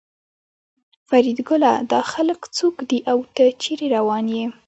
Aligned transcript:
فریدګله 1.07 1.71
دا 1.91 1.99
خلک 2.13 2.39
څوک 2.57 2.75
دي 2.89 2.99
او 3.11 3.17
ته 3.35 3.43
چېرې 3.61 3.87
روان 3.97 4.25
یې 4.35 4.45